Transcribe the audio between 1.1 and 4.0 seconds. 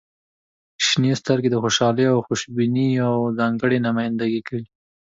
سترګې د خوشحالۍ او خوشبختۍ یوه ځانګړې